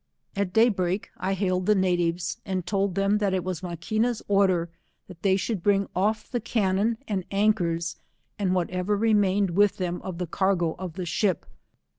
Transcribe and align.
At 0.35 0.51
day 0.51 0.69
break 0.69 1.11
I 1.17 1.35
hailed 1.35 1.67
the 1.67 1.75
natives, 1.75 2.37
end 2.43 2.67
(old 2.73 2.95
them 2.95 3.19
that 3.19 3.35
it 3.35 3.43
was 3.43 3.61
iVlaquina's 3.61 4.23
order 4.27 4.67
that 5.07 5.21
they 5.21 5.35
should 5.37 5.61
bring 5.61 5.87
off 5.95 6.27
the 6.27 6.41
cannoa, 6.41 6.97
and 7.07 7.23
anchors, 7.29 7.97
and 8.39 8.55
whatever 8.55 8.97
remain 8.97 9.43
ed 9.43 9.49
with 9.51 9.77
them 9.77 10.01
of 10.01 10.17
the 10.17 10.25
cargo 10.25 10.73
of 10.79 10.93
tlie 10.93 11.05
ship. 11.05 11.45